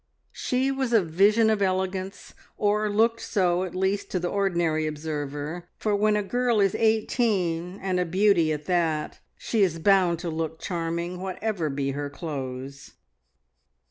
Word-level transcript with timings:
She 0.31 0.71
was 0.71 0.93
a 0.93 1.03
vision 1.03 1.51
of 1.51 1.61
elegance, 1.61 2.33
or 2.57 2.89
looked 2.89 3.21
so 3.21 3.63
at 3.65 3.75
least 3.75 4.09
to 4.09 4.19
the 4.19 4.29
ordinary 4.29 4.87
observer; 4.87 5.69
for 5.77 5.95
when 5.95 6.15
a 6.15 6.23
girl 6.23 6.59
is 6.59 6.73
eighteen, 6.73 7.77
and 7.79 7.99
a 7.99 8.05
beauty 8.05 8.51
at 8.51 8.65
that, 8.65 9.19
she 9.37 9.61
is 9.61 9.77
bound 9.77 10.17
to 10.17 10.29
look 10.31 10.59
charming, 10.59 11.19
whatever 11.21 11.69
be 11.69 11.91
her 11.91 12.09
clothes. 12.09 12.93